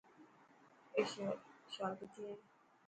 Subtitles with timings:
[0.95, 1.03] اي
[1.73, 2.33] شال ڪٿي هي.